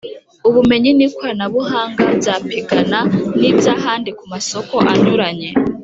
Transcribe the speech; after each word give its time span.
ubumenyi 0.47 0.89
n'ikoranabuhanga 0.93 2.03
byapigana 2.19 2.99
n'iby'ahandi 3.39 4.09
ku 4.17 4.23
masoko 4.33 4.75
anyuranye. 4.93 5.49